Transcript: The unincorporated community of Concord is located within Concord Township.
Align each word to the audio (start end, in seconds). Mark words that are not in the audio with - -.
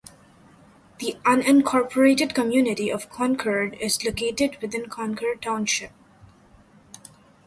The 0.97 1.15
unincorporated 1.27 2.33
community 2.33 2.89
of 2.89 3.07
Concord 3.11 3.77
is 3.79 4.03
located 4.03 4.57
within 4.59 4.87
Concord 4.89 5.43
Township. 5.43 5.91